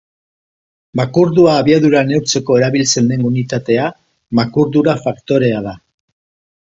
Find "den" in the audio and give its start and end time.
3.13-3.27